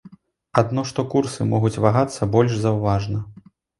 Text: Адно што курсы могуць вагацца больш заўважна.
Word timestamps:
Адно 0.61 0.83
што 0.91 1.03
курсы 1.11 1.47
могуць 1.53 1.73
вагацца 1.85 2.29
больш 2.37 2.57
заўважна. 2.65 3.23